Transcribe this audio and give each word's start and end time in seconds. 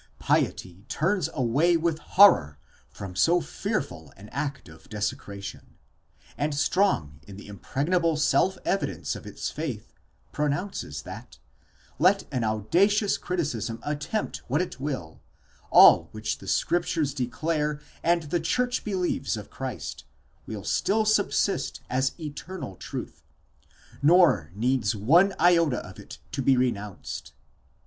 Piety 0.17 0.83
turns 0.89 1.29
away 1.31 1.77
with 1.77 1.99
horror 1.99 2.57
from 2.89 3.15
so 3.15 3.39
fearful 3.39 4.11
an 4.17 4.29
act 4.29 4.67
of 4.67 4.89
desecration, 4.89 5.75
and 6.35 6.55
strong 6.55 7.19
in 7.27 7.37
the 7.37 7.47
impreg 7.47 7.87
nable 7.87 8.17
self 8.17 8.57
evidence 8.65 9.15
of 9.15 9.27
its 9.27 9.51
faith, 9.51 9.93
pronounces 10.31 11.03
that, 11.03 11.37
let 11.99 12.23
an 12.33 12.43
audacious 12.43 13.15
criticism 13.15 13.79
attempt 13.83 14.37
what 14.47 14.59
it 14.59 14.79
will, 14.79 15.21
all 15.69 16.09
which 16.13 16.39
the 16.39 16.47
Scriptures 16.47 17.13
declare, 17.13 17.79
and 18.01 18.23
the 18.23 18.39
Church 18.39 18.83
believes 18.83 19.37
of 19.37 19.51
Christ, 19.51 20.05
will 20.47 20.63
still 20.63 21.05
subsist 21.05 21.79
as 21.91 22.19
eternal 22.19 22.75
truth, 22.75 23.21
nor 24.01 24.51
needs 24.55 24.95
one 24.95 25.35
iota 25.39 25.77
of 25.87 25.99
it 25.99 26.17
to 26.31 26.41
be 26.41 26.57
re 26.57 26.71
nounced. 26.71 27.33